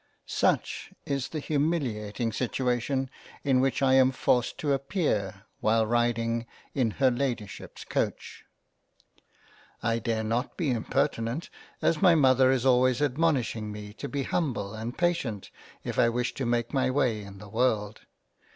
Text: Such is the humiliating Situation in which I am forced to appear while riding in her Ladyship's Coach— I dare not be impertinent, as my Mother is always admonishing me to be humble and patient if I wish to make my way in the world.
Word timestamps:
Such 0.25 0.91
is 1.05 1.27
the 1.27 1.37
humiliating 1.39 2.31
Situation 2.31 3.07
in 3.43 3.61
which 3.61 3.83
I 3.83 3.93
am 3.93 4.09
forced 4.09 4.57
to 4.57 4.73
appear 4.73 5.43
while 5.59 5.85
riding 5.85 6.47
in 6.73 6.89
her 6.97 7.11
Ladyship's 7.11 7.83
Coach— 7.85 8.43
I 9.83 9.99
dare 9.99 10.23
not 10.23 10.57
be 10.57 10.71
impertinent, 10.71 11.51
as 11.83 12.01
my 12.01 12.15
Mother 12.15 12.49
is 12.49 12.65
always 12.65 12.99
admonishing 12.99 13.71
me 13.71 13.93
to 13.93 14.09
be 14.09 14.23
humble 14.23 14.73
and 14.73 14.97
patient 14.97 15.51
if 15.83 15.99
I 15.99 16.09
wish 16.09 16.33
to 16.33 16.47
make 16.47 16.73
my 16.73 16.89
way 16.89 17.21
in 17.21 17.37
the 17.37 17.47
world. 17.47 18.01